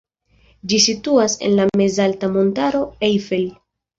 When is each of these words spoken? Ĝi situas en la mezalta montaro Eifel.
Ĝi 0.71 0.79
situas 0.85 1.35
en 1.49 1.53
la 1.59 1.67
mezalta 1.81 2.31
montaro 2.39 2.83
Eifel. 3.11 3.45